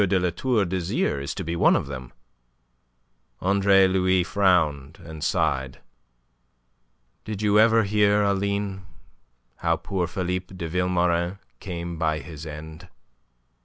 [0.03, 2.11] de La Tour d'Azyr is to be one of them."
[3.39, 5.77] Andre Louis frowned and sighed.
[7.23, 8.83] "Did you ever hear, Aline,
[9.57, 12.87] how poor Philippe de Vilmorin came by his end?"